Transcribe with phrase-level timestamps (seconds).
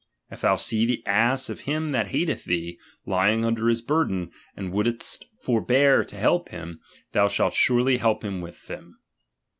[0.31, 4.71] If thou see the ass of him that hatetk thee, lying under his burden, and
[4.71, 6.79] wouldst forbear to help him,
[7.11, 8.97] thou .shall surely help with him.